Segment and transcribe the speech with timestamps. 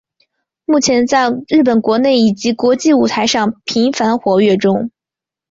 [0.65, 4.89] 目前在日本国内以及国际舞台上频繁活跃中。